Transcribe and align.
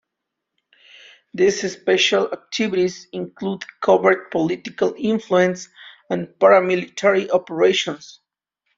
These 1.35 1.71
special 1.73 2.33
activities 2.33 3.07
include 3.13 3.63
covert 3.81 4.31
political 4.31 4.95
influence 4.97 5.69
and 6.09 6.25
paramilitary 6.39 7.29
operations. 7.29 8.19